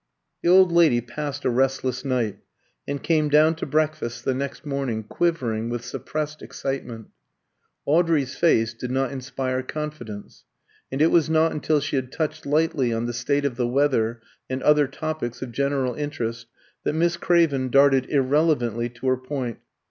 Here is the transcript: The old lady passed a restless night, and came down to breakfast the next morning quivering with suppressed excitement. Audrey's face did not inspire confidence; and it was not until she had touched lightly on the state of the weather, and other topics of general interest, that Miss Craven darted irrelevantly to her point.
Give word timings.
The 0.41 0.49
old 0.49 0.71
lady 0.71 0.99
passed 0.99 1.45
a 1.45 1.51
restless 1.51 2.03
night, 2.03 2.39
and 2.87 3.03
came 3.03 3.29
down 3.29 3.53
to 3.57 3.67
breakfast 3.67 4.25
the 4.25 4.33
next 4.33 4.65
morning 4.65 5.03
quivering 5.03 5.69
with 5.69 5.85
suppressed 5.85 6.41
excitement. 6.41 7.09
Audrey's 7.85 8.33
face 8.35 8.73
did 8.73 8.89
not 8.89 9.11
inspire 9.11 9.61
confidence; 9.61 10.43
and 10.91 11.03
it 11.03 11.11
was 11.11 11.29
not 11.29 11.51
until 11.51 11.79
she 11.79 11.97
had 11.97 12.11
touched 12.11 12.47
lightly 12.47 12.91
on 12.91 13.05
the 13.05 13.13
state 13.13 13.45
of 13.45 13.57
the 13.57 13.67
weather, 13.67 14.23
and 14.49 14.63
other 14.63 14.87
topics 14.87 15.43
of 15.43 15.51
general 15.51 15.93
interest, 15.93 16.47
that 16.83 16.93
Miss 16.93 17.15
Craven 17.15 17.69
darted 17.69 18.09
irrelevantly 18.09 18.89
to 18.89 19.07
her 19.07 19.17
point. 19.17 19.59